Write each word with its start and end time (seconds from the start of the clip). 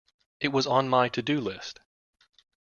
It 0.39 0.47
was 0.47 0.65
on 0.65 0.89
my 0.89 1.09
to-do 1.09 1.39
list. 1.39 1.79